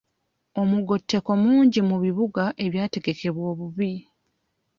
[0.61, 3.93] Omugotteko mungi mu bibuga ebyategekebwa obubi.